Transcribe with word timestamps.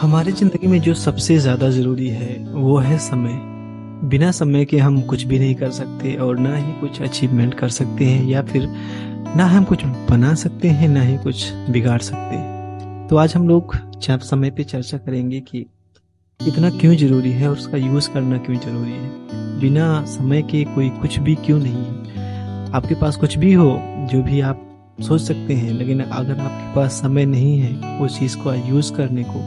हमारी 0.00 0.32
ज़िंदगी 0.32 0.66
में 0.66 0.80
जो 0.80 0.94
सबसे 0.94 1.36
ज़्यादा 1.38 1.70
ज़रूरी 1.70 2.08
है, 2.08 2.36
वो 2.46 2.78
है 2.78 2.98
समय। 2.98 3.40
बिना 4.08 4.30
समय 4.30 4.64
के 4.64 4.78
हम 4.78 5.00
कुछ 5.00 5.22
भी 5.22 5.38
नहीं 5.38 5.54
कर 5.54 5.70
सकते 5.70 6.14
और 6.14 6.38
ना 6.38 6.56
ही 6.56 6.72
कुछ 6.72 7.02
अचीवमेंट 7.02 7.54
कर 7.54 7.68
सकते 7.68 8.04
हैं 8.04 8.24
या 8.24 8.42
फिर 8.42 8.66
ना 9.36 9.44
हम 9.44 9.64
कुछ 9.64 9.84
बना 9.84 10.34
सकते 10.34 10.68
हैं, 10.68 10.88
ना 10.88 11.02
ही 11.02 11.16
कुछ 11.18 11.52
बिगाड़ 11.70 12.00
सकते 12.00 12.36
हैं। 12.36 13.08
तो 13.08 13.16
आज 13.16 13.34
हम 13.34 13.48
लोग 13.48 13.76
समय 14.04 14.50
पे 14.50 14.64
चर्चा 14.64 14.98
करेंगे 14.98 15.40
कि 15.40 15.66
इतना 16.40 16.70
क्यों 16.70 16.94
ज़रूरी 16.94 17.30
है 17.30 17.48
और 17.48 17.56
उसका 17.56 17.78
यूज़ 17.78 18.10
करना 18.10 18.38
क्यों 18.38 18.58
ज़रूरी 18.58 18.90
है। 18.90 19.60
बिना 19.60 20.04
समय 20.04 20.42
के 20.42 20.64
कोई 20.64 20.90
कुछ 20.90 21.18
भी 21.18 21.34
क्यों 21.34 21.58
नहीं 21.58 21.84
है? 21.84 22.29
आपके 22.74 22.94
पास 22.94 23.16
कुछ 23.16 23.36
भी 23.38 23.52
हो, 23.52 23.70
जो 24.10 24.22
भी 24.22 24.40
आप 24.40 24.66
सोच 24.98 25.20
सकते 25.20 25.54
हैं, 25.54 25.72
लेकिन 25.72 26.00
अगर 26.00 26.38
आपके 26.38 26.74
पास 26.74 27.00
समय 27.02 27.26
नहीं 27.26 27.58
है 27.58 27.98
उस 28.00 28.18
चीज़ 28.18 28.36
को 28.38 28.52
यूज़ 28.68 28.92
करने 28.94 29.24
को 29.26 29.40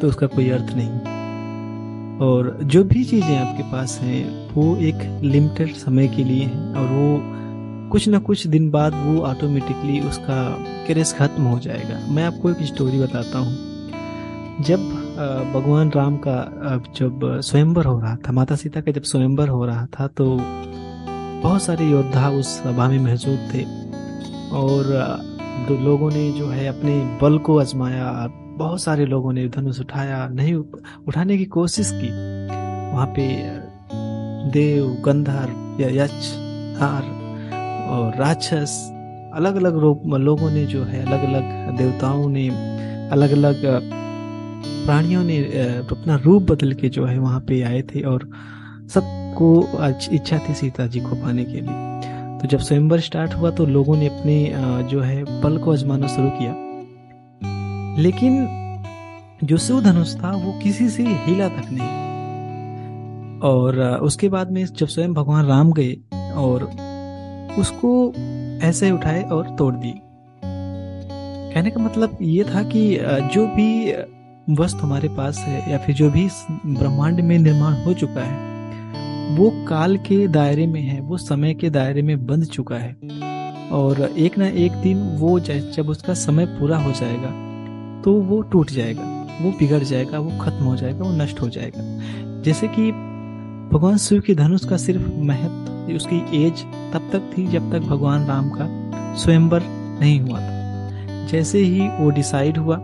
तो 0.00 0.08
उसका 0.08 0.26
कोई 0.26 0.48
अर्थ 0.50 0.72
नहीं। 0.76 1.12
और 2.20 2.58
जो 2.64 2.82
भी 2.84 3.04
चीज़ें 3.04 3.36
आपके 3.38 3.62
पास 3.62 3.98
हैं, 4.02 4.52
वो 4.54 4.76
एक 4.78 5.20
लिमिटेड 5.24 5.74
समय 5.74 6.08
के 6.08 6.24
लिए 6.24 6.44
हैं, 6.44 6.74
और 6.74 6.86
वो 6.88 7.90
कुछ 7.92 8.08
ना 8.08 8.18
कुछ 8.20 8.46
दिन 8.46 8.70
बाद 8.70 8.94
वो 8.96 9.20
ऑटोमेटिकली 9.22 10.00
उसका 10.00 10.40
क्रेज 10.86 11.14
खत्म 11.16 11.42
हो 11.42 11.58
जाएगा। 11.58 11.98
मैं 12.10 12.24
आपको 12.24 12.50
एक 12.50 12.62
स्टोरी 12.64 13.00
बताता 13.00 13.38
हूँ। 13.38 14.62
जब 14.62 14.80
भगवान 15.54 15.90
राम 15.90 16.16
का 16.26 16.36
जब 16.96 17.40
स्वयंवर 17.40 17.84
हो 17.84 17.98
रहा 18.00 18.16
था, 18.16 18.32
माता 18.32 18.56
सीता 18.56 18.80
का 18.80 18.92
जब 18.92 19.02
स्वयंवर 19.04 19.48
हो 19.48 19.64
रहा 19.66 19.86
था 19.90 20.06
तो 20.08 20.36
बहुत 21.44 21.62
सारे 21.62 21.84
योद्धा 21.84 22.28
उस 22.30 22.48
सभा 22.58 22.88
में 22.88 22.98
मौजूद 22.98 23.48
थे 23.54 23.62
और 24.56 24.86
लोगों 25.80 26.10
ने 26.10 26.30
जो 26.32 26.46
है 26.48 26.66
अपने 26.66 26.94
बल 27.22 27.36
को 27.38 27.58
आजमाया, 27.60 28.06
बहुत 28.58 28.80
सारे 28.82 29.06
लोगों 29.06 29.32
ने 29.32 29.46
धनुष 29.48 29.80
उठाया, 29.80 30.26
नहीं 30.28 30.54
उठाने 30.54 31.36
की 31.38 31.44
कोशिश 31.44 31.90
की। 31.94 32.08
वहाँ 32.92 33.06
पे 33.06 33.26
देव, 34.50 34.86
गंधर्व, 35.04 35.82
या 35.82 35.88
यक्ष 36.04 36.32
हार 36.80 37.02
और 37.90 38.18
राक्षस 38.18 38.72
अलग 39.34 39.56
अलग 39.56 39.78
रूप 39.78 40.02
लोगों 40.20 40.50
ने 40.50 40.64
जो 40.66 40.84
है 40.84 41.04
अलग 41.06 41.24
अलग 41.24 41.76
देवताओं 41.76 42.28
ने 42.28 42.48
अलग 43.12 43.32
अलग 43.32 43.62
प्राणियों 44.86 45.24
ने 45.24 45.38
अपना 45.90 46.16
रूप 46.24 46.42
बदल 46.42 46.72
के 46.72 46.88
जो 46.88 47.04
है 47.04 47.18
वहाँ 47.18 47.40
पे 47.40 47.62
आए 47.62 47.82
थे 47.82 48.00
और 48.00 48.28
सबको 49.34 50.14
इच्छा 50.14 50.38
थी 50.38 50.54
सीता 50.54 50.86
जी 50.86 51.00
को 51.00 51.14
पाने 51.14 51.44
के 51.44 51.52
लिए। 51.52 52.38
तो 52.38 52.48
जब 52.48 52.58
स्वयंवर 52.58 53.00
स्टार्ट 53.00 53.34
हुआ 53.34 53.50
तो 53.50 53.66
लोगों 53.66 53.96
ने 53.96 54.06
अपने 54.06 54.52
जो 54.90 55.00
है, 55.00 55.40
बल 55.42 55.58
को 55.58 55.72
आजमाना 55.72 56.06
शुरू 56.06 56.30
किया। 56.30 56.52
लेकिन 58.02 58.46
जो 59.44 59.56
शिव 59.56 59.80
धनुष 59.80 60.14
था, 60.14 60.30
वो 60.30 60.52
किसी 60.62 60.88
से 60.88 61.02
हिला 61.02 61.48
तक 61.48 61.70
नहीं। 61.70 63.40
और 63.40 63.80
उसके 64.02 64.28
बाद 64.28 64.50
में 64.50 64.64
जब 64.66 64.86
स्वयं 64.86 65.14
भगवान 65.14 65.44
राम 65.46 65.72
गए 65.72 65.96
और 66.36 66.70
उसको 67.58 68.12
ऐसे 68.62 68.90
उठाए 68.90 69.22
और 69.22 69.54
तोड़ 69.58 69.74
दिए। 69.74 70.00
कहने 71.54 71.70
का 71.70 71.80
मतलब 71.80 72.18
ये 72.22 72.44
था 72.44 72.62
कि 72.62 72.98
जो 73.34 73.46
भी 73.46 73.92
वस्तु 74.62 74.78
हमारे 74.78 75.08
पास 75.08 75.38
है 75.38 75.70
या 75.72 75.78
फिर 75.78 75.94
जो 75.94 76.10
भी 76.10 76.28
ब्रह्मांड 76.66 77.20
में 77.20 77.38
निर्माण 77.38 77.72
हो 77.84 77.92
चुका 77.94 78.20
है 78.20 78.53
वो 79.30 79.50
काल 79.68 79.96
के 79.98 80.26
दायरे 80.28 80.66
में 80.66 80.80
है, 80.80 81.00
वो 81.00 81.16
समय 81.18 81.54
के 81.54 81.70
दायरे 81.70 82.02
में 82.02 82.26
बंध 82.26 82.44
चुका 82.44 82.76
है। 82.76 82.92
और 83.72 84.00
एक 84.18 84.38
ना 84.38 84.46
एक 84.46 84.72
दिन 84.72 84.98
वो 85.18 85.38
जब 85.40 85.88
उसका 85.88 86.14
समय 86.14 86.46
पूरा 86.48 86.78
हो 86.78 86.92
जाएगा 86.92 87.30
तो 88.02 88.12
वो 88.22 88.40
टूट 88.42 88.70
जाएगा, 88.70 89.02
वो 89.42 89.50
बिगड़ 89.50 89.82
जाएगा, 89.82 90.18
वो 90.18 90.38
खत्म 90.40 90.64
हो 90.64 90.76
जाएगा, 90.76 91.04
वो 91.04 91.12
नष्ट 91.12 91.40
हो 91.40 91.48
जाएगा। 91.48 92.42
जैसे 92.42 92.68
कि 92.68 92.90
भगवान 93.72 93.96
शिव 93.96 94.20
के 94.20 94.34
धनुष 94.34 94.64
का 94.64 94.76
सिर्फ़ 94.76 95.08
महत्व, 95.20 95.94
उसकी 95.94 96.44
एज 96.44 96.64
तब 96.92 97.08
तक 97.12 97.30
थी 97.32 97.46
जब 97.46 97.70
तक 97.72 97.80
भगवान 97.80 98.26
राम 98.26 98.50
का 98.50 98.66
स्वयंवर 99.14 99.62
नहीं 100.00 100.20
हुआ 100.20 100.40
था। 100.40 101.26
जैसे 101.26 101.58
ही 101.58 101.88
वो 101.88 102.10
डिसाइड 102.10 102.58
हुआ 102.58 102.76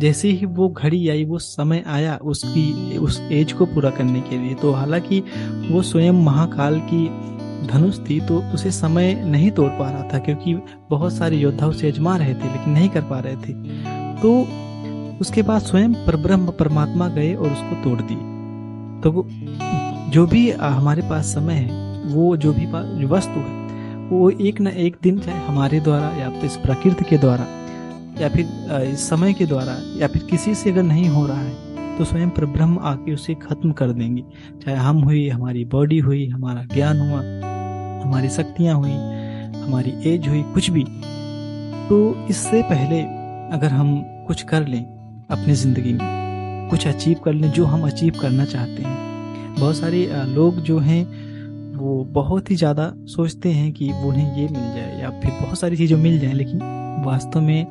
जैसे 0.00 0.28
ही 0.30 0.46
वो 0.48 0.68
घड़ी 0.68 1.08
आई, 1.08 1.24
वो 1.24 1.38
समय 1.38 1.82
आया 1.86 2.16
उसकी, 2.24 2.98
उस 2.98 3.20
एज 3.22 3.52
को 3.52 3.66
पूरा 3.66 3.90
करने 3.90 4.20
के 4.20 4.38
लिए। 4.38 4.54
तो 4.54 4.72
हालाँकि 4.72 5.22
वो 5.70 5.82
स्वयं 5.82 6.22
महाकाल 6.24 6.78
की 6.84 7.06
धनुष 7.66 7.98
थी 8.00 8.20
तो 8.20 8.40
उसे 8.54 8.70
समय 8.70 9.14
नहीं 9.24 9.50
तोड़ 9.50 9.68
पा 9.70 9.90
रहा 9.90 10.02
था, 10.02 10.18
क्योंकि 10.18 10.54
बहुत 10.90 11.12
सारे 11.12 11.36
योद्धा 11.36 11.66
उसे 11.66 11.88
अजमा 11.88 12.16
रहे 12.16 12.34
थे, 12.34 12.52
लेकिन 12.52 12.72
नहीं 12.72 12.88
कर 12.88 13.02
पा 13.02 13.18
रहे 13.18 13.36
थे। 13.36 13.52
तो 14.22 14.40
उसके 15.20 15.42
बाद 15.42 15.60
स्वयं 15.62 15.94
परब्रह्म, 16.06 16.50
परमात्मा 16.50 17.08
गए 17.08 17.34
और 17.34 17.50
उसको 17.50 17.82
तोड़ 17.84 18.00
दिए। 18.02 18.16
तो 19.02 19.26
जो 20.12 20.26
भी 20.26 20.50
हमारे 20.50 21.02
पास 21.02 21.34
समय 21.34 21.54
है, 21.54 21.88
वो 22.06 22.36
जो 22.36 22.52
भी 22.52 22.66
वस्तु 23.06 23.40
है, 23.40 23.58
वो 24.08 24.30
एक 24.30 24.60
न 24.60 24.66
एक 24.66 24.96
दिन 25.02 25.18
चाहे 25.18 25.46
हमारे 25.46 25.80
द्वारा 25.80 26.08
या 26.16 26.30
फिर 26.30 26.44
इस 26.44 26.56
प्रकृति 26.56 27.04
के 27.04 27.18
द्वारा 27.18 27.44
या 28.20 28.28
फिर 28.28 28.82
इस 28.84 29.08
समय 29.08 29.32
के 29.32 29.46
द्वारा, 29.46 29.76
या 29.98 30.08
फिर 30.08 30.22
किसी 30.30 30.54
से 30.54 30.70
अगर 30.70 30.82
नहीं 30.84 31.08
हो 31.08 31.26
रहा 31.26 31.40
है 31.40 31.96
तो 31.98 32.04
स्वयं 32.04 32.30
पर 32.30 32.44
ब्रह्म 32.46 32.78
आके 32.80 33.14
उसे 33.14 33.34
खत्म 33.36 33.72
कर 33.72 33.92
देंगे। 33.92 34.22
चाहे 34.64 34.76
हम 34.78 34.98
हुई 34.98 35.28
हमारी 35.28 35.64
बॉडी 35.66 35.98
हुई, 35.98 36.26
हमारा 36.28 36.62
ज्ञान 36.74 37.00
हुआ, 37.00 37.18
हमारी 38.02 38.28
शक्तियाँ 38.30 38.74
हुई, 38.76 38.92
हमारी 39.56 39.92
एज 40.06 40.28
हुई, 40.28 40.42
कुछ 40.54 40.70
भी। 40.70 40.84
तो 41.88 42.26
इससे 42.30 42.62
पहले 42.64 43.00
अगर 43.54 43.70
हम 43.70 44.00
कुछ 44.26 44.42
कर 44.42 44.66
लें 44.66 44.82
अपनी 45.30 45.54
ज़िंदगी 45.54 45.92
में, 45.92 46.68
कुछ 46.70 46.86
अचीव 46.88 47.20
कर 47.24 47.32
लें 47.32 47.50
जो 47.50 47.64
हम 47.64 47.86
अचीव 47.86 48.18
करना 48.20 48.44
चाहते 48.46 48.82
हैं। 48.82 49.54
बहुत 49.54 49.76
सारे 49.76 50.06
लोग 50.28 50.60
जो 50.62 50.78
हैं, 50.78 51.04
वो 51.76 52.02
बहुत 52.12 52.50
ही 52.50 52.56
ज़्यादा 52.56 52.92
सोचते 53.08 53.52
हैं 53.52 53.72
कि 53.72 53.90
उन्हें 54.04 54.36
ये 54.36 54.48
मिल 54.48 54.74
जाए 54.74 54.98
या 55.00 55.10
फिर 55.20 55.30
बहुत 55.32 55.58
सारी 55.58 55.76
चीज़ें 55.76 55.96
मिल 55.98 56.18
जाए, 56.20 56.32
लेकिन 56.32 56.60
वास्तव 57.06 57.40
में 57.40 57.66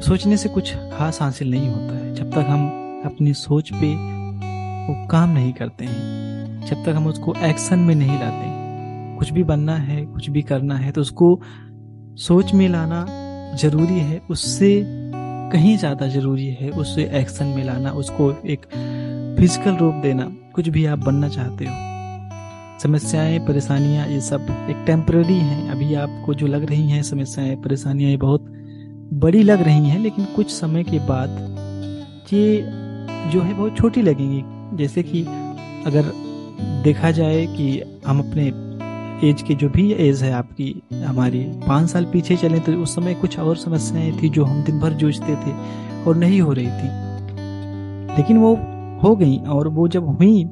सोचने 0.00 0.36
से 0.36 0.48
कुछ 0.48 0.74
खास 0.92 1.20
हासिल 1.22 1.50
नहीं 1.50 1.68
होता 1.68 1.94
है। 1.96 2.14
जब 2.14 2.30
तक 2.30 2.46
हम 2.48 2.66
अपनी 3.06 3.32
सोच 3.34 3.70
पे 3.72 3.94
वो 4.86 5.06
काम 5.08 5.30
नहीं 5.30 5.52
करते 5.52 5.84
हैं, 5.84 6.60
जब 6.66 6.84
तक 6.84 6.96
हम 6.96 7.06
उसको 7.06 7.34
एक्शन 7.44 7.78
में 7.78 7.94
नहीं 7.94 8.18
लाते 8.20 8.54
कुछ 9.18 9.30
भी 9.30 9.42
बनना 9.44 9.76
है, 9.76 10.04
कुछ 10.04 10.28
भी 10.30 10.42
करना 10.42 10.76
है 10.76 10.90
तो 10.92 11.00
उसको 11.00 11.38
सोच 12.18 12.52
में 12.54 12.68
लाना 12.68 13.04
ज़रूरी 13.56 13.98
है। 14.00 14.20
उससे 14.30 14.82
कहीं 15.52 15.76
ज़्यादा 15.78 16.06
ज़रूरी 16.08 16.46
है, 16.50 16.70
उससे 16.70 17.04
एक्शन 17.14 17.46
में 17.46 17.64
लाना, 17.64 17.90
उसको 17.92 18.30
एक 18.46 18.66
फ़िज़िकल 19.38 19.76
रूप 19.76 19.94
देना। 19.94 20.24
कुछ 20.54 20.68
भी 20.68 20.84
आप 20.86 20.98
बनना 20.98 21.28
चाहते 21.28 21.64
हो। 21.64 21.74
समस्याएँ, 22.82 23.38
परेशानियाँ, 23.38 24.06
ये 24.08 24.20
सब 24.20 24.46
एक 24.70 24.84
टेम्पररी 24.86 25.34
हैं। 25.34 25.70
अभी 25.70 25.94
आपको 25.94 26.34
जो 26.34 26.46
लग 26.46 26.64
रही 26.64 26.90
हैं 26.90 27.02
समस्याएँ, 27.02 27.56
परेशानियाँ, 27.56 28.10
ये 28.10 28.16
बहुत 28.16 28.52
बड़ी 29.12 29.42
लग 29.42 29.62
रही 29.62 29.88
हैं, 29.88 29.98
लेकिन 29.98 30.24
कुछ 30.36 30.50
समय 30.50 30.84
के 30.84 30.98
बाद 30.98 31.28
ये 32.32 32.62
जो 33.30 33.40
है 33.40 33.54
बहुत 33.54 33.76
छोटी 33.76 34.02
लगेंगी। 34.02 34.42
जैसे 34.76 35.02
कि 35.02 35.22
अगर 35.86 36.12
देखा 36.84 37.10
जाए 37.10 37.46
कि 37.46 38.00
हम 38.06 38.18
अपने 38.18 38.46
एज 39.28 39.42
के 39.42 39.54
जो 39.54 39.68
भी 39.68 39.92
एज 39.92 40.22
है 40.22 40.32
आपकी, 40.32 40.82
हमारी 40.94 41.40
पाँच 41.68 41.90
साल 41.90 42.04
पीछे 42.04 42.36
चले 42.36 42.60
तो 42.60 42.72
उस 42.72 42.94
समय 42.94 43.14
कुछ 43.14 43.38
और 43.38 43.56
समस्याएँ 43.56 44.12
थी 44.22 44.28
जो 44.28 44.44
हम 44.44 44.62
दिन 44.62 44.80
भर 44.80 44.92
जूझते 44.92 45.36
थे 45.36 45.52
और 46.04 46.16
नहीं 46.16 46.40
हो 46.40 46.52
रही 46.52 46.66
थी। 46.66 46.88
लेकिन 48.16 48.36
वो 48.36 48.54
हो 49.02 49.16
गई 49.16 49.36
और 49.38 49.68
वो 49.68 49.88
जब 49.88 50.06
हुई 50.08 50.44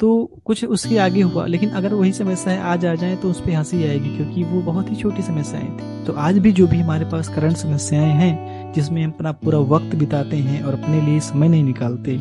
तो 0.00 0.40
कुछ 0.44 0.64
उसके 0.66 0.96
आगे 0.98 1.20
हुआ। 1.22 1.44
लेकिन 1.46 1.70
अगर 1.70 1.92
वही 1.94 2.12
समस्याएँ 2.12 2.58
आज 2.60 2.84
आ 2.86 2.94
जाएँ 2.94 3.16
तो 3.16 3.30
उस 3.30 3.40
पर 3.40 3.50
हँसी 3.50 3.82
आएगी, 3.84 4.16
क्योंकि 4.16 4.44
वो 4.44 4.60
बहुत 4.62 4.90
ही 4.90 4.96
छोटी 4.96 5.22
समस्याएँ 5.22 5.68
थी। 5.68 6.04
तो 6.06 6.12
आज 6.12 6.38
भी 6.38 6.52
जो 6.52 6.66
भी 6.66 6.78
हमारे 6.78 7.04
पास 7.04 7.28
करंट 7.28 7.56
समस्याएँ 7.56 8.12
हैं, 8.12 8.72
जिसमें 8.72 9.02
हम 9.04 9.10
अपना 9.10 9.32
पूरा 9.34 9.58
वक्त 9.68 9.94
बिताते 9.96 10.36
हैं 10.38 10.62
और 10.62 10.72
अपने 10.74 11.00
लिए 11.00 11.20
समय 11.22 11.48
नहीं 11.48 11.64
निकालते 11.64 12.18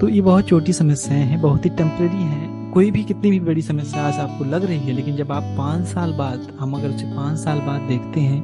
तो 0.00 0.08
ये 0.08 0.20
बहुत 0.20 0.48
छोटी 0.48 0.72
समस्याएँ 0.72 1.22
हैं, 1.22 1.40
बहुत 1.40 1.64
ही 1.64 1.70
टेम्परेरी 1.72 2.22
हैं। 2.24 2.72
कोई 2.72 2.90
भी 2.90 3.02
कितनी 3.04 3.30
भी 3.30 3.38
बड़ी 3.40 3.62
समस्या 3.62 4.02
आज 4.02 4.18
आपको 4.20 4.44
लग 4.44 4.64
रही 4.64 4.78
है, 4.78 4.92
लेकिन 4.92 5.16
जब 5.16 5.30
आप 5.32 5.42
पाँच 5.58 5.86
साल 5.88 6.12
बाद, 6.12 6.48
हम 6.60 6.74
अगर 6.74 6.88
उसे 6.88 7.06
पाँच 7.06 7.38
साल 7.38 7.60
बाद 7.60 7.80
देखते 7.82 8.20
हैं 8.20 8.40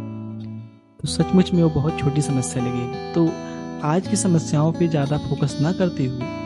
तो 1.01 1.09
सचमुच 1.09 1.53
में 1.53 1.63
वो 1.63 1.69
बहुत 1.71 1.99
छोटी 1.99 2.23
समस्या 2.23 2.63
लगेगी। 2.65 3.13
तो 3.15 3.27
आज 3.87 4.07
की 4.09 4.17
समस्याओं 4.17 4.73
पे 4.73 4.89
ज़्यादा 4.89 5.19
फोकस 5.21 5.59
ना 5.63 5.73
करते 5.73 6.07
हुए 6.07 6.41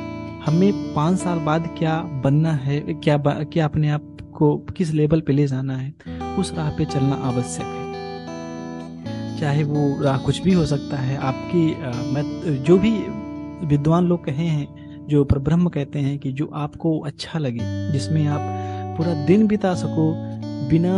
हमें 0.46 0.94
पाँच 0.94 1.18
साल 1.18 1.38
बाद 1.38 1.68
क्या 1.78 1.96
बनना 2.24 2.52
है, 2.54 2.80
क्या 2.80 3.16
क्या 3.26 3.64
अपने 3.64 3.88
आप 3.90 4.16
को 4.34 4.56
किस 4.76 4.90
लेवल 4.92 5.20
पे 5.20 5.32
ले 5.32 5.46
जाना 5.46 5.76
है, 5.76 5.92
उस 6.38 6.52
राह 6.56 6.70
पे 6.70 6.84
चलना 6.84 7.16
आवश्यक 7.24 7.66
है। 7.66 9.38
चाहे 9.40 9.64
वो 9.64 10.02
राह 10.02 10.18
कुछ 10.18 10.40
भी 10.42 10.52
हो 10.52 10.66
सकता 10.66 10.96
है, 10.96 11.16
आपकी 11.18 11.66
मैं 12.12 12.62
जो 12.64 12.78
भी 12.78 12.92
विद्वान 13.66 14.06
लोग 14.06 14.24
कहे 14.24 14.46
हैं, 14.46 15.06
जो 15.08 15.24
पर 15.24 15.38
ब्रह्म 15.38 15.68
कहते 15.68 15.98
हैं 15.98 16.18
कि 16.18 16.32
जो 16.32 16.50
आपको 16.54 16.98
अच्छा 17.00 17.38
लगे, 17.38 17.92
जिसमें 17.92 18.26
आप 18.26 18.96
पूरा 18.98 19.14
दिन 19.26 19.46
बिता 19.46 19.74
सको 19.74 20.12
बिना 20.70 20.94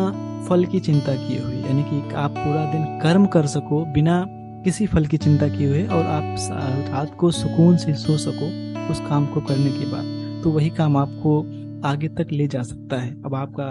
फल 0.48 0.64
की 0.64 0.80
चिंता 0.80 1.14
किए 1.16 1.42
हुए, 1.42 1.54
यानी 1.54 1.82
कि 1.82 2.14
आप 2.16 2.30
पूरा 2.32 2.64
दिन 2.72 2.84
कर्म 3.00 3.26
कर 3.26 3.46
सको 3.46 3.84
बिना 3.94 4.24
किसी 4.64 4.86
फल 4.86 5.06
की 5.06 5.16
चिंता 5.16 5.48
किए 5.48 5.68
हुए 5.68 5.86
और 5.86 6.06
आप 6.06 6.36
रात 6.90 7.16
को 7.16 7.30
सुकून 7.32 7.76
से 7.76 7.94
सो 7.96 8.16
सको। 8.18 8.67
उस 8.90 9.00
काम 9.00 9.26
को 9.26 9.40
करने 9.42 9.70
के 9.72 9.90
बाद 9.92 10.42
तो 10.42 10.50
वही 10.50 10.70
काम 10.72 10.96
आपको 10.96 11.38
आगे 11.84 12.08
तक 12.10 12.32
ले 12.32 12.46
जा 12.48 12.62
सकता 12.62 12.96
है। 12.96 13.10
अब 13.24 13.34
आपका, 13.34 13.64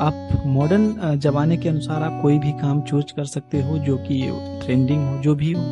आप 0.00 0.42
मॉडर्न 0.46 1.18
जमाने 1.18 1.56
के 1.56 1.68
अनुसार 1.68 2.02
आप 2.02 2.20
कोई 2.22 2.38
भी 2.38 2.52
काम 2.52 2.80
चूज़ 2.82 3.12
कर 3.16 3.24
सकते 3.26 3.62
हो, 3.62 3.78
जो 3.78 3.96
कि 3.98 4.20
ट्रेंडिंग 4.64 5.06
हो, 5.08 5.16
जो 5.18 5.34
भी 5.34 5.52
हो, 5.52 5.62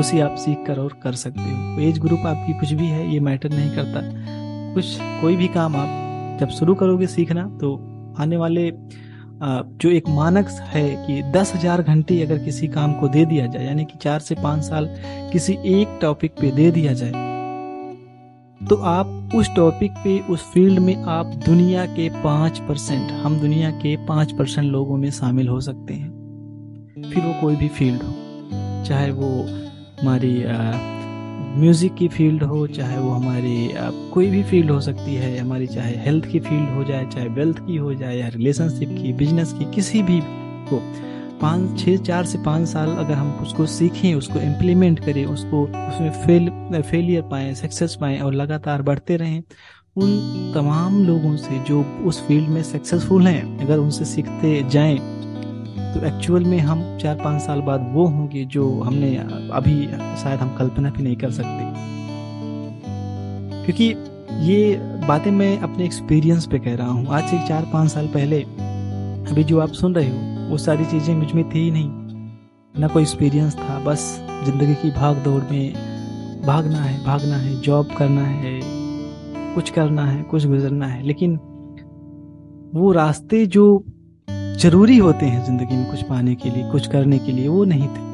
उसे 0.00 0.20
आप 0.20 0.34
सीख 0.36 0.64
कर 0.66 0.78
और 0.78 0.98
कर 1.02 1.12
सकते 1.14 1.40
हो। 1.42 1.80
एज 1.80 1.98
ग्रुप 1.98 2.26
आपकी 2.26 2.58
कुछ 2.60 2.72
भी 2.72 2.86
है, 2.86 3.12
ये 3.12 3.20
मैटर 3.20 3.50
नहीं 3.50 3.70
करता। 3.70 4.00
कुछ, 4.74 4.96
कोई 5.20 5.36
भी 5.36 5.48
काम 5.50 5.76
आप 5.76 6.38
जब 6.40 6.48
शुरू 6.50 6.74
करोगे 6.74 7.06
सीखना 7.08 7.46
तो 7.60 7.74
आने 8.18 8.36
वाले 8.36 8.70
जो 9.42 9.90
एक 9.90 10.08
मानक 10.10 10.48
है 10.68 10.88
कि 11.06 11.22
दस 11.32 11.52
हज़ार 11.54 11.82
घंटे 11.82 12.20
अगर 12.22 12.38
किसी 12.44 12.68
काम 12.68 12.92
को 12.92 13.08
दे 13.08 13.24
दिया 13.24 13.46
जाए, 13.46 13.66
यानी 13.66 13.84
कि 13.84 13.98
चार 13.98 14.20
से 14.20 14.34
पाँच 14.34 14.64
साल 14.64 14.88
किसी 15.32 15.58
एक 15.72 15.98
टॉपिक 16.02 16.32
पे 16.40 16.50
दे 16.50 16.70
दिया 16.70 16.92
जाए 16.92 17.26
तो 18.60 18.76
आप 18.76 19.30
उस 19.34 19.48
टॉपिक 19.56 19.92
पे, 19.94 20.18
उस 20.30 20.42
फ़ील्ड 20.52 20.78
में 20.78 21.04
आप 21.08 21.26
दुनिया 21.44 21.84
के 21.86 22.08
पाँच 22.22 22.58
परसेंट, 22.58 23.10
हम 23.14 23.38
दुनिया 23.40 23.70
के 23.72 23.94
पाँच 24.06 24.32
परसेंट 24.32 24.66
लोगों 24.66 24.96
में 24.96 25.10
शामिल 25.10 25.48
हो 25.48 25.60
सकते 25.60 25.94
हैं। 25.94 27.10
फिर 27.10 27.24
वो 27.24 27.34
कोई 27.40 27.56
भी 27.56 27.68
फ़ील्ड 27.68 28.02
हो, 28.02 28.12
चाहे 28.86 29.10
वो 29.10 29.28
हमारी 30.00 30.34
म्यूज़िक 31.60 31.94
की 31.94 32.08
फ़ील्ड 32.08 32.42
हो, 32.42 32.66
चाहे 32.68 32.98
वो 32.98 33.10
हमारी 33.10 33.70
कोई 34.12 34.30
भी 34.30 34.42
फ़ील्ड 34.42 34.70
हो 34.70 34.80
सकती 34.80 35.14
है, 35.14 35.36
हमारी 35.38 35.66
चाहे 35.66 35.94
हेल्थ 35.96 36.26
की 36.26 36.40
फ़ील्ड 36.40 36.68
हो 36.70 36.84
जाए, 36.84 37.06
चाहे 37.06 37.28
वेल्थ 37.28 37.58
की 37.66 37.76
हो 37.76 37.94
जाए, 37.94 38.16
या 38.16 38.28
रिलेशनशिप 38.28 38.88
की 38.98 39.12
बिज़नेस 39.14 39.52
की, 39.52 39.70
किसी 39.74 40.02
भी 40.02 40.20
को 40.68 40.82
पाँच 41.40 41.78
छः 41.80 41.96
चार 41.96 42.24
से 42.24 42.38
पाँच 42.38 42.68
साल 42.68 42.88
अगर 42.90 43.14
हम 43.14 43.30
उसको 43.42 43.66
सीखें, 43.66 44.14
उसको 44.14 44.38
इम्प्लीमेंट 44.40 45.00
करें, 45.00 45.24
उसको, 45.24 45.62
उसमें 45.62 46.10
फेल 46.24 46.82
फेलियर 46.82 47.22
पाएँ 47.22 47.54
सक्सेस 47.54 47.94
पाएँ 48.00 48.18
और 48.20 48.34
लगातार 48.34 48.82
बढ़ते 48.82 49.16
रहें, 49.16 49.42
उन 49.96 50.52
तमाम 50.54 51.04
लोगों 51.04 51.36
से 51.36 51.58
जो 51.64 51.82
उस 52.06 52.20
फ़ील्ड 52.26 52.48
में 52.48 52.62
सक्सेसफुल 52.62 53.26
हैं, 53.26 53.58
अगर 53.58 53.78
उनसे 53.78 54.04
सीखते 54.04 54.62
जाएँ 54.70 54.98
तो 55.94 56.04
एक्चुअल 56.06 56.44
में 56.44 56.58
हम 56.58 56.82
चार, 57.02 57.14
पाँच 57.14 57.42
साल 57.42 57.60
बाद 57.60 57.90
वो 57.92 58.06
होंगे 58.06 58.44
जो 58.46 58.70
हमने 58.80 59.16
अभी 59.52 59.86
शायद 60.22 60.40
हम 60.40 60.54
कल्पना 60.56 60.90
भी 60.90 61.02
नहीं 61.02 61.16
कर 61.16 61.30
सकते। 61.30 61.86
क्योंकि 63.64 63.84
ये 64.44 64.76
बातें 65.08 65.30
मैं 65.30 65.58
अपने 65.58 65.84
एक्सपीरियंस 65.84 66.46
पे 66.46 66.58
कह 66.58 66.74
रहा 66.76 66.88
हूँ। 66.88 67.06
आज 67.08 67.28
से 67.30 67.38
चार, 67.48 67.70
पाँच 67.72 67.90
साल 67.90 68.06
पहले 68.06 68.42
अभी 69.30 69.44
जो 69.44 69.58
आप 69.60 69.72
सुन 69.72 69.94
रहे 69.94 70.08
हो 70.08 70.37
वो 70.48 70.58
सारी 70.58 70.84
चीज़ें 70.84 71.14
मुझमें 71.14 71.48
थी 71.50 71.58
ही 71.58 71.70
नहीं। 71.70 71.90
ना 72.74 72.88
कोई 72.88 73.02
एक्सपीरियंस 73.02 73.56
था, 73.56 73.78
बस 73.84 74.02
ज़िंदगी 74.44 74.74
की 74.74 74.90
भाग 74.90 75.16
दौड़ 75.24 75.42
में 75.42 75.72
भागना 76.42 76.78
है 76.78 77.04
भागना 77.04 77.36
है 77.36 77.60
जॉब 77.60 77.88
करना 77.98 78.22
है, 78.22 78.60
कुछ 79.54 79.70
करना 79.70 80.04
है, 80.06 80.22
कुछ 80.22 80.46
गुजरना 80.46 80.86
है। 80.86 81.02
लेकिन 81.02 81.36
वो 82.74 82.92
रास्ते 82.92 83.44
जो 83.46 83.64
ज़रूरी 84.58 84.96
होते 84.98 85.26
हैं 85.26 85.44
ज़िंदगी 85.44 85.76
में 85.76 85.90
कुछ 85.90 86.02
पाने 86.02 86.34
के 86.34 86.50
लिए, 86.50 86.70
कुछ 86.70 86.86
करने 86.86 87.18
के 87.18 87.32
लिए, 87.32 87.48
वो 87.48 87.64
नहीं 87.64 87.88
थे। 87.88 88.06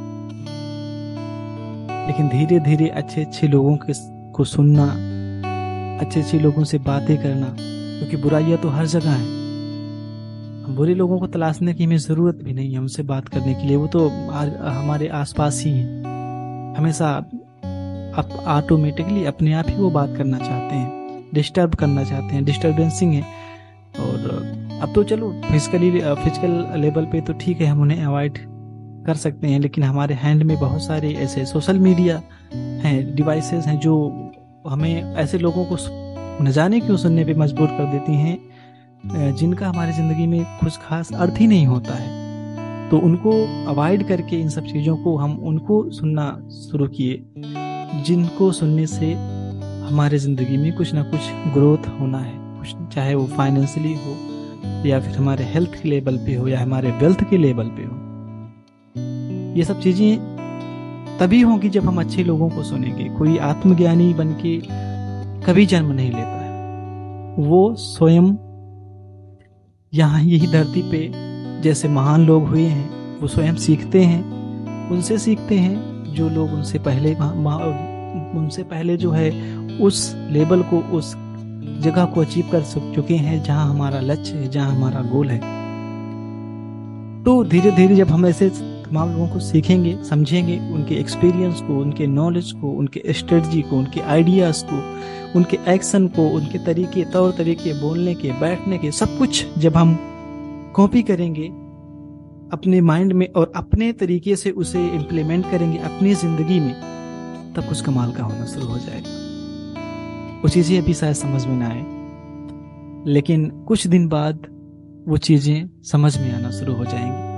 लेकिन 2.07 2.29
धीरे 2.29 2.59
धीरे 2.61 2.89
अच्छे 2.89 3.25
अच्छे 3.25 3.49
लोगों 3.49 3.77
के 3.77 3.93
को 4.33 4.45
सुनना 4.45 4.85
अच्छे 5.97 6.21
अच्छे 6.21 6.39
लोगों 6.39 6.65
से 6.65 6.79
बातें 6.81 7.17
करना, 7.19 7.55
क्योंकि 7.59 8.17
बुराइयाँ 8.17 8.59
तो 8.59 8.69
हर 8.69 8.87
जगह 8.87 9.11
है। 9.11 9.34
बुरे 10.69 10.95
लोगों 10.95 11.19
को 11.19 11.27
तलाशने 11.27 11.73
की 11.75 11.85
हमें 11.85 11.97
ज़रूरत 11.97 12.35
भी 12.35 12.53
नहीं 12.53 12.73
है 12.73 12.79
उनसे 12.79 13.03
बात 13.03 13.29
करने 13.29 13.55
के 13.55 13.67
लिए। 13.67 13.77
वो 13.77 13.87
तो 13.87 14.09
हमारे 14.09 15.09
आसपास 15.09 15.63
ही 15.65 15.71
हैं। 15.71 16.75
हमेशा 16.77 17.09
आप 18.19 18.29
ऑटोमेटिकली 18.47 19.25
अपने 19.25 19.53
आप 19.53 19.65
ही 19.69 19.75
वो 19.75 19.91
बात 19.91 20.17
करना 20.17 20.39
चाहते 20.39 20.75
हैं। 20.75 21.25
डिस्टर्ब 21.35 21.75
करना 21.75 22.05
चाहते 22.05 22.35
हैं। 22.35 22.45
डिस्टर्बेंसिंग 22.45 23.13
है। 23.13 23.23
और, 24.01 24.79
अब 24.83 24.93
तो 24.95 25.03
चलो 25.03 25.31
फिजिकली 25.45 25.91
फ़िज़िकल 25.91 26.81
लेवल 26.81 27.05
पे 27.05 27.21
तो 27.21 27.33
ठीक 27.33 27.61
है, 27.61 27.67
हम 27.67 27.81
उन्हें 27.83 28.05
अवॉइड 28.05 28.39
कर 29.07 29.15
सकते 29.15 29.47
हैं, 29.47 29.59
लेकिन 29.61 29.85
हमारे 29.85 30.15
हैंड 30.15 30.43
में 30.43 30.59
बहुत 30.61 30.83
सारे 30.83 31.13
ऐसे 31.15 31.45
सोशल 31.45 31.79
मीडिया 31.79 32.23
हैं 32.55 33.15
डिवाइसेस 33.15 33.67
हैं, 33.67 33.79
जो 33.79 34.33
हमें 34.69 35.15
ऐसे 35.15 35.39
लोगों 35.39 35.65
को 35.65 35.77
न 36.45 36.51
जाने 36.51 36.81
क्यों 36.81 36.97
सुनने 36.97 37.25
पे 37.25 37.35
मजबूर 37.35 37.69
कर 37.69 37.91
देती 37.93 38.13
हैं। 38.13 38.39
जिनका 39.07 39.69
हमारी 39.69 39.93
ज़िंदगी 39.93 40.27
में 40.27 40.45
कुछ 40.61 40.77
खास 40.79 41.13
अर्थ 41.13 41.41
ही 41.41 41.47
नहीं 41.47 41.67
होता 41.67 41.95
है 41.95 42.23
तो 42.91 42.99
उनको 42.99 43.31
अवॉइड 43.69 44.07
करके 44.09 44.37
इन 44.37 44.49
सब 44.49 44.65
चीज़ों 44.65 44.97
को 44.97 45.17
हम 45.17 45.33
उनको 45.45 45.83
सुनना 45.91 46.27
शुरू 46.53 46.87
किए, 46.89 47.23
जिनको 48.05 48.51
सुनने 48.53 48.87
से 48.87 49.13
हमारे 49.85 50.19
ज़िंदगी 50.19 50.57
में 50.57 50.73
कुछ 50.73 50.93
ना 50.95 51.03
कुछ 51.03 51.31
ग्रोथ 51.55 51.89
होना 52.01 52.19
है। 52.19 52.33
कुछ, 52.59 52.95
चाहे 52.95 53.15
वो 53.15 53.27
फाइनेंशियली 53.27 53.95
हो, 53.95 54.17
या 54.87 55.01
फिर 55.01 55.17
हमारे 55.17 55.45
हेल्थ 55.45 55.83
के 55.83 55.89
लेवल 55.89 56.17
पे 56.17 56.35
हो, 56.35 56.49
या 56.49 56.61
हमारे 56.61 56.91
वेल्थ 56.91 57.25
के 57.31 57.39
लेवल 57.39 57.69
पे 57.69 57.85
हो। 57.85 57.97
ये 59.57 59.65
सब 59.65 59.81
चीज़ें 59.81 61.19
तभी 61.19 61.41
होंगी 61.41 61.69
जब 61.69 61.87
हम 61.87 62.01
अच्छे 62.01 62.25
लोगों 62.25 62.49
को 62.51 62.63
सुनेंगे। 62.63 63.05
कोई 63.19 63.37
आत्मज्ञानी 63.39 64.13
बन 64.15 64.33
के 64.45 64.57
कभी 65.47 65.67
जन्म 65.67 65.93
नहीं 65.93 66.11
लेता 66.13 66.41
है। 66.41 67.47
वो 67.49 67.75
स्वयं 67.75 68.35
यहाँ 69.95 70.23
यही 70.23 70.47
धरती 70.47 70.83
पे 70.83 71.11
जैसे 71.63 71.89
महान 71.89 72.27
लोग 72.27 72.47
हुए 72.49 72.63
हैं, 72.63 73.21
वो 73.21 73.29
स्वयं 73.29 73.55
सीखते 73.55 74.03
हैं। 74.03 74.91
उनसे 74.91 75.19
सीखते 75.19 75.55
हैं 75.55 76.15
जो 76.15 76.29
लोग 76.29 76.53
उनसे 76.53 76.79
पहले 76.79 77.15
उनसे 78.39 78.63
पहले 78.63 78.97
जो 78.97 79.11
है, 79.11 79.31
उस 79.79 80.15
लेवल 80.31 80.63
को, 80.63 80.79
उस 80.79 81.15
जगह 81.83 82.05
को 82.05 82.21
अचीव 82.21 82.49
कर 82.53 82.63
चुके 82.95 83.15
हैं 83.15 83.43
जहाँ 83.45 83.71
हमारा 83.71 84.01
लक्ष्य 84.01 84.35
है, 84.35 84.49
जहाँ 84.49 84.71
हमारा 84.73 85.03
गोल 85.03 85.31
है। 85.31 85.39
तो 87.25 87.45
धीरे 87.45 87.71
धीरे 87.71 87.97
जब 87.97 88.09
हम 88.09 88.27
ऐसे 88.27 88.49
तमाम 88.85 89.13
लोगों 89.13 89.29
को 89.29 89.41
सीखेंगे, 89.41 89.97
समझेंगे 90.05 90.59
उनके 90.73 90.95
एक्सपीरियंस 90.95 91.61
को, 91.61 91.79
उनके 91.81 92.07
नॉलेज 92.07 92.53
को, 92.53 92.71
उनके 92.71 93.13
स्ट्रेटजी 93.13 93.63
को, 93.63 93.77
उनके 93.77 94.01
आइडियाज़ 94.01 94.65
को, 94.65 94.77
उनके 95.39 95.59
एक्शन 95.69 96.09
को, 96.09 96.29
उनके 96.29 96.59
तरीके 96.59 97.05
तौर 97.05 97.33
तरीके 97.33 97.73
बोलने 97.81 98.15
के, 98.15 98.33
बैठने 98.33 98.79
के, 98.79 98.91
सब 98.91 99.19
कुछ 99.19 99.47
जब 99.59 99.77
हम 99.77 99.99
कॉपी 100.77 101.03
करेंगे, 101.03 101.47
अपने 102.53 102.81
माइंड 102.81 103.13
में 103.13 103.27
और 103.29 103.53
अपने 103.57 103.93
तरीके 103.93 104.37
से 104.37 104.51
उसे 104.51 104.87
इम्प्लीमेंट 104.89 105.51
करेंगे 105.51 105.79
अपनी 105.79 106.15
ज़िंदगी 106.15 106.61
में, 106.61 106.75
तब 107.57 107.69
कुछ 107.69 107.81
कमाल 107.81 108.13
का 108.13 108.25
होना 108.25 108.47
शुरू 108.47 108.67
हो 108.67 108.79
जाएगा। 108.79 110.41
वो 110.43 110.49
चीज़ें 110.49 110.79
अभी 110.79 110.95
शायद 110.95 111.15
समझ 111.15 111.47
में 111.47 111.57
ना 111.57 111.69
आए, 111.69 111.85
लेकिन 113.13 113.51
कुछ 113.69 113.87
दिन 113.87 114.09
बाद 114.09 114.47
वो 115.09 115.17
चीज़ें 115.17 115.69
समझ 115.83 116.19
में 116.19 116.33
आना 116.35 116.51
शुरू 116.51 116.75
हो 116.75 116.85
जाएँगी। 116.85 117.34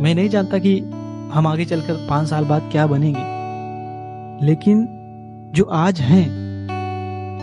मैं 0.00 0.14
नहीं 0.14 0.28
जानता 0.28 0.58
कि 0.58 0.78
हम 1.32 1.46
आगे 1.46 1.64
चलकर 1.64 1.94
पाँच 2.10 2.28
साल 2.28 2.44
बाद 2.44 2.68
क्या 2.72 2.86
बनेंगे। 2.86 4.46
लेकिन 4.46 4.86
जो 5.54 5.64
आज 5.64 6.00
हैं, 6.00 6.24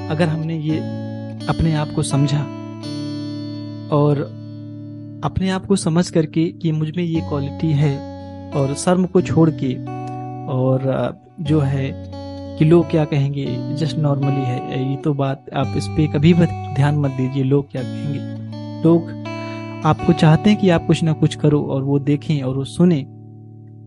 अगर 0.09 0.29
हमने 0.29 0.57
ये 0.57 0.77
अपने 1.49 1.73
आप 1.73 1.91
को 1.95 2.03
समझा 2.03 2.39
और 3.95 4.21
अपने 5.23 5.49
आप 5.49 5.65
को 5.65 5.75
समझ 5.75 6.09
करके 6.09 6.45
कि 6.51 6.71
मुझमें 6.71 7.03
ये 7.03 7.21
क्वालिटी 7.21 7.71
है 7.71 7.93
और 8.51 8.73
शर्म 8.75 9.05
को 9.05 9.21
छोड़ 9.21 9.49
के 9.49 9.73
और 10.53 11.19
जो 11.39 11.59
है 11.59 11.91
कि 12.59 12.65
लोग 12.65 12.89
क्या 12.89 13.05
कहेंगे 13.05 13.45
जस्ट 13.75 13.97
नॉर्मली 13.97 14.45
है, 14.45 14.89
ये 14.89 14.95
तो 14.95 15.13
बात 15.13 15.45
आप 15.55 15.73
इस 15.77 15.87
पर 15.87 16.07
कभी 16.13 16.33
भी 16.33 16.45
ध्यान 16.75 16.97
मत 16.97 17.11
दीजिए, 17.11 17.43
लोग 17.43 17.71
क्या 17.71 17.81
कहेंगे। 17.81 18.19
लोग 18.83 19.27
आपको 19.85 20.13
चाहते 20.13 20.49
हैं 20.49 20.59
कि 20.59 20.69
आप 20.69 20.85
कुछ 20.87 21.03
ना 21.03 21.13
कुछ 21.13 21.35
करो 21.35 21.61
और 21.63 21.83
वो 21.83 21.97
देखें 21.99 22.41
और 22.43 22.55
वो 22.57 22.63
सुने 22.65 23.01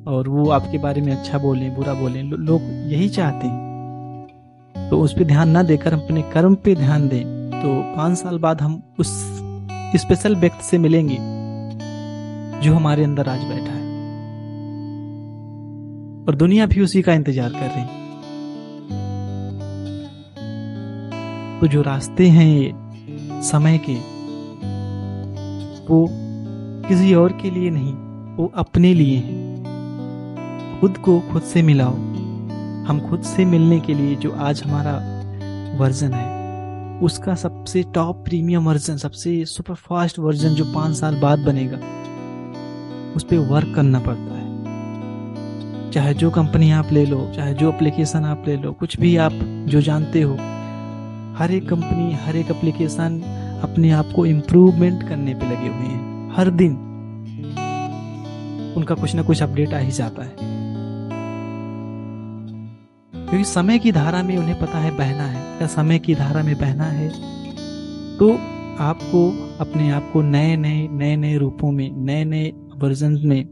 और 0.07 0.29
वो 0.29 0.49
आपके 0.51 0.79
बारे 0.79 1.01
में 1.01 1.13
अच्छा 1.13 1.39
बोलें 1.39 1.75
बुरा 1.75 1.95
बोलें। 1.95 2.23
लो, 2.23 2.37
लोग 2.37 2.61
यही 2.93 3.09
चाहते 3.09 3.47
हैं। 3.47 4.89
तो 4.91 5.01
उस 5.01 5.13
पर 5.13 5.25
ध्यान 5.25 5.49
ना 5.49 5.63
देकर 5.63 5.95
हम 5.95 6.01
अपने 6.01 6.23
कर्म 6.23 6.55
पे 6.55 6.75
ध्यान 6.75 7.09
दें। 7.09 7.25
तो 7.53 7.75
पाँच 7.97 8.19
साल 8.19 8.39
बाद 8.39 8.61
हम 8.61 8.83
उस 8.99 9.09
स्पेशल 9.97 10.37
व्यक्ति 10.37 10.65
से 10.65 10.79
मिलेंगे 10.79 11.17
जो 12.61 12.75
हमारे 12.75 13.05
अंदर 13.05 13.29
आज 13.29 13.41
बैठा 13.45 13.73
है। 13.73 13.89
और 16.29 16.35
दुनिया 16.35 16.67
भी 16.67 16.81
उसी 16.81 17.03
का 17.03 17.15
इंतज़ार 17.15 17.51
कर 17.51 17.67
रही 17.67 17.81
है। 17.81 17.99
तो 21.61 21.67
जो 21.67 21.83
रास्ते 21.83 22.27
हैं 22.29 22.47
ये 22.47 22.73
समय 23.43 23.79
के 23.79 23.95
वो 25.91 26.09
किसी 26.89 27.15
और 27.15 27.33
के 27.33 27.51
लिए 27.51 27.71
नहीं, 27.71 27.93
वो 28.37 28.53
अपने 28.55 28.95
लिए 28.95 29.17
हैं। 29.17 30.81
खुद 30.81 30.99
को 30.99 31.21
खुद 31.21 31.43
से 31.43 31.63
मिलाओ। 31.63 31.95
हम 32.85 33.07
खुद 33.11 33.23
से 33.23 33.45
मिलने 33.45 33.81
के 33.81 33.95
लिए 33.95 34.17
जो 34.17 34.31
आज 34.31 34.63
हमारा 34.63 34.93
वर्जन 35.79 36.13
है, 36.13 36.41
उसका 37.01 37.35
सबसे 37.35 37.83
टॉप 37.83 38.17
प्रीमियम 38.17 38.65
वर्जन, 38.65 38.97
सबसे 38.97 39.45
सुपर 39.45 39.75
फास्ट 39.75 40.19
वर्जन 40.19 40.49
जो 40.49 40.65
पाँच 40.65 40.97
साल 40.97 41.21
बाद 41.21 41.39
बनेगा, 41.39 41.77
उस 43.17 43.25
पर 43.25 43.39
वर्क 43.39 43.73
करना 43.75 44.01
पड़ता 44.01 44.35
है। 44.35 45.91
चाहे 45.91 46.15
जो 46.15 46.31
कंपनी 46.31 46.71
आप 46.71 46.93
ले 46.93 47.07
लो, 47.07 47.33
चाहे 47.37 47.55
जो 47.55 47.69
एप्लीकेशन 47.69 48.25
आप 48.25 48.45
ले 48.47 48.57
लो, 48.57 48.73
कुछ 48.73 49.01
भी 49.01 49.17
आप 49.17 49.33
जो 49.69 49.81
जानते 49.81 50.23
हो, 50.23 50.35
हर 51.39 51.51
एक 51.51 51.69
कंपनी 51.69 52.13
हर 52.13 52.37
एक 52.37 52.51
एप्लीकेशन 52.51 53.37
अपने 53.63 53.91
आप 53.91 54.13
को 54.17 54.27
इम्प्रूवमेंट 54.27 55.09
करने 55.09 55.35
पे 55.35 55.47
लगे 55.47 55.69
हुए 55.69 55.87
हैं। 55.87 56.33
हर 56.37 56.51
दिन 56.53 56.73
उनका 58.77 58.95
कुछ 58.95 59.15
ना 59.15 59.23
कुछ 59.23 59.43
अपडेट 59.43 59.75
आ 59.75 59.79
ही 59.79 59.91
जाता 59.91 60.23
है। 60.23 60.49
क्योंकि 63.15 63.45
समय 63.45 63.79
की 63.79 63.93
धारा 63.93 64.23
में 64.23 64.37
उन्हें 64.37 64.59
पता 64.61 64.79
है 64.79 64.91
बहना 64.91 65.25
है। 65.25 65.59
क्या 65.59 65.67
समय 65.69 65.99
की 65.99 66.15
धारा 66.15 66.43
में 66.43 66.55
बहना 66.59 66.85
है 66.85 67.09
तो 68.19 68.33
आपको 68.83 69.29
अपने 69.61 69.91
आप 69.91 70.11
को 70.13 70.23
नए 70.23 70.57
नए 70.57 70.87
नए 70.89 71.17
नए 71.17 71.37
रूपों 71.37 71.71
में, 71.73 71.91
नए 71.97 72.25
नए 72.25 72.53
वर्जन 72.77 73.19
में 73.25 73.43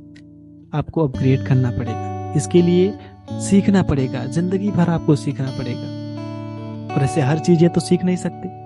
आपको 0.74 1.06
अपग्रेड 1.08 1.46
करना 1.46 1.70
पड़ेगा। 1.70 2.32
इसके 2.36 2.62
लिए 2.62 2.92
सीखना 3.40 3.82
पड़ेगा। 3.82 4.24
ज़िंदगी 4.26 4.70
भर 4.70 4.90
आपको 4.90 5.16
सीखना 5.16 5.50
पड़ेगा। 5.58 6.94
और 6.94 7.02
ऐसे 7.02 7.20
हर 7.20 7.38
चीज़ें 7.38 7.68
तो 7.70 7.80
सीख 7.80 8.04
नहीं 8.04 8.16
सकते। 8.16 8.57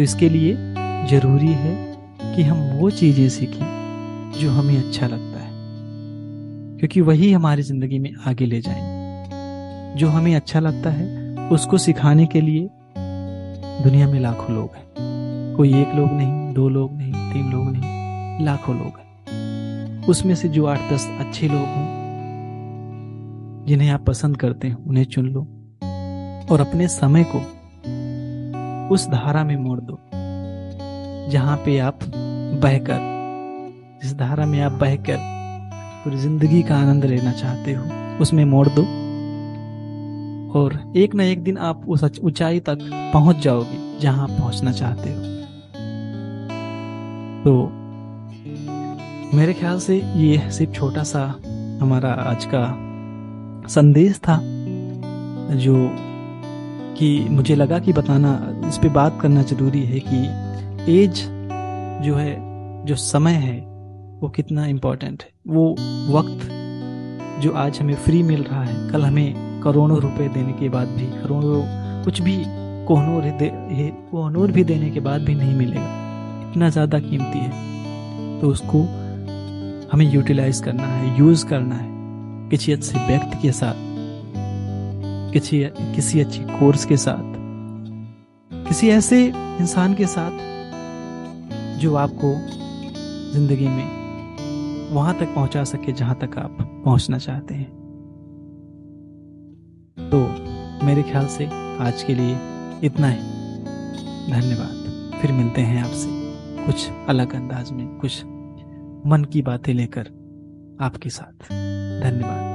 तो 0.00 0.04
इसके 0.04 0.28
लिए 0.28 0.54
ज़रूरी 1.06 1.46
है 1.46 1.96
कि 2.36 2.42
हम 2.42 2.58
वो 2.78 2.90
चीज़ें 2.90 3.28
सीखें 3.28 4.32
जो 4.40 4.50
हमें 4.50 4.78
अच्छा 4.78 5.06
लगता 5.06 5.40
है। 5.40 5.50
क्योंकि 6.78 7.00
वही 7.00 7.32
हमारी 7.32 7.62
ज़िंदगी 7.62 7.98
में 7.98 8.14
आगे 8.26 8.46
ले 8.46 8.60
जाएँगे 8.60 9.98
जो 9.98 10.08
हमें 10.08 10.36
अच्छा 10.36 10.60
लगता 10.60 10.90
है, 10.90 11.36
उसको 11.48 11.78
सिखाने 11.78 12.26
के 12.26 12.40
लिए 12.40 12.68
दुनिया 13.84 14.08
में 14.08 14.20
लाखों 14.20 14.56
लोग 14.56 14.70
हैं। 14.76 14.86
कोई 15.56 15.82
एक 15.82 15.94
लोग 15.94 16.12
नहीं, 16.12 16.54
दो 16.54 16.68
लोग 16.68 16.96
नहीं, 16.96 17.12
तीन 17.12 17.52
लोग 17.52 17.72
नहीं, 17.72 18.44
लाखों 18.44 18.78
लोग 18.78 18.98
हैं। 18.98 20.06
उसमें 20.06 20.34
से 20.34 20.48
जो 20.48 20.66
आठ 20.66 20.92
दस 20.92 21.08
अच्छे 21.20 21.48
लोग 21.48 21.66
हों, 21.66 21.86
जिन्हें 23.66 23.90
आप 23.90 24.04
पसंद 24.06 24.36
करते 24.36 24.68
हैं, 24.68 24.74
उन्हें 24.74 25.04
चुन 25.04 25.26
लो 25.26 25.40
और 26.52 26.60
अपने 26.60 26.88
समय 26.88 27.24
को 27.24 27.59
उस 28.90 29.06
धारा 29.08 29.42
में 29.44 29.56
मोड़ 29.56 29.78
दो, 29.80 29.98
जहाँ 31.30 31.56
पे 31.56 31.78
आप 31.78 31.98
बहकर, 32.62 32.98
जिस 34.02 34.14
धारा 34.18 34.46
में 34.46 34.60
आप 34.60 34.72
बहकर 34.72 35.16
पूरी 36.04 36.16
ज़िंदगी 36.16 36.62
का 36.62 36.76
आनंद 36.76 37.04
लेना 37.04 37.32
चाहते 37.32 37.72
हो, 37.72 37.84
उसमें 38.20 38.44
मोड़ 38.44 38.68
दो। 38.68 38.82
और 40.50 40.78
एक 40.96 41.14
न 41.14 41.20
एक 41.20 41.42
दिन 41.42 41.58
आप 41.58 41.84
उस 41.88 42.04
ऊंचाई 42.20 42.60
तक 42.60 42.78
पहुँच 43.14 43.36
जाओगे, 43.36 43.78
जहाँ 44.00 44.22
आप 44.22 44.30
पहुँचना 44.30 44.72
चाहते 44.72 45.10
हो। 45.10 45.20
तो 47.44 47.70
मेरे 49.36 49.52
ख्याल 49.54 49.78
से 49.78 49.96
ये 49.96 50.50
सिर्फ़ 50.50 50.72
छोटा 50.72 51.02
सा 51.04 51.22
हमारा 51.80 52.12
आज 52.22 52.44
का 52.44 52.64
संदेश 53.68 54.18
था, 54.18 54.40
जो 55.56 55.76
कि 56.98 57.26
मुझे 57.30 57.54
लगा 57.54 57.78
कि 57.78 57.92
बताना 57.92 58.32
इस 58.70 58.78
पे 58.78 58.88
बात 58.88 59.18
करना 59.20 59.42
ज़रूरी 59.42 59.82
है 59.84 60.00
कि 60.00 60.18
एज 60.92 61.20
जो 62.04 62.14
है, 62.14 62.34
जो 62.86 62.96
समय 62.96 63.32
है, 63.32 63.58
वो 64.20 64.28
कितना 64.28 64.66
इम्पोर्टेंट 64.66 65.22
है। 65.22 65.28
वो 65.48 65.70
वक्त 66.10 66.46
जो 67.42 67.52
आज 67.52 67.78
हमें 67.80 67.94
फ्री 67.94 68.22
मिल 68.22 68.42
रहा 68.42 68.62
है, 68.64 68.90
कल 68.90 69.02
हमें 69.02 69.60
करोड़ों 69.62 69.98
रुपए 70.00 70.28
देने 70.28 70.52
के 70.52 70.68
बाद 70.68 70.88
भी, 70.88 71.06
करोड़ों 71.22 71.62
कुछ 72.04 72.20
भी 72.20 72.36
कोहनूर 72.86 73.22
कोहनूर 74.10 74.52
भी 74.52 74.64
देने 74.64 74.90
के 74.90 75.00
बाद 75.00 75.20
भी 75.20 75.34
नहीं 75.34 75.54
मिलेगा। 75.54 76.50
इतना 76.50 76.68
ज़्यादा 76.68 76.98
कीमती 76.98 77.38
है। 77.38 78.40
तो 78.40 78.48
उसको 78.48 78.82
हमें 79.92 80.10
यूटिलाइज 80.12 80.60
करना 80.60 80.86
है 80.86 81.18
यूज़ 81.18 81.46
करना 81.46 81.74
है। 81.74 81.88
किसी 82.50 82.72
अच्छे 82.72 83.06
व्यक्ति 83.06 83.42
के 83.42 83.52
साथ, 83.52 83.74
किसी 85.32 85.62
किसी 85.94 86.20
अच्छी 86.20 86.44
कोर्स 86.50 86.84
के 86.84 86.96
साथ 86.98 87.29
किसी 88.70 88.88
ऐसे 88.88 89.24
इंसान 89.60 89.94
के 89.94 90.06
साथ 90.06 90.30
जो 91.78 91.94
आपको 91.94 92.28
ज़िंदगी 93.32 93.68
में 93.68 94.90
वहाँ 94.92 95.14
तक 95.18 95.34
पहुँचा 95.34 95.64
सके, 95.64 95.92
जहाँ 95.92 96.14
तक 96.14 96.38
आप 96.38 96.58
पहुँचना 96.84 97.18
चाहते 97.18 97.54
हैं। 97.54 97.68
तो 100.10 100.20
मेरे 100.86 101.02
ख्याल 101.02 101.26
से 101.26 101.46
आज 101.80 102.02
के 102.02 102.14
लिए 102.14 102.36
इतना 102.84 103.08
ही। 103.08 103.18
धन्यवाद। 104.30 105.18
फिर 105.22 105.32
मिलते 105.32 105.60
हैं 105.60 105.82
आपसे 105.84 106.08
कुछ 106.66 106.88
अलग 107.08 107.34
अंदाज 107.34 107.70
में, 107.70 107.86
कुछ 107.98 108.22
मन 109.06 109.26
की 109.32 109.42
बातें 109.42 109.74
लेकर 109.74 110.06
आपके 110.80 111.10
साथ। 111.10 111.52
धन्यवाद। 112.02 112.49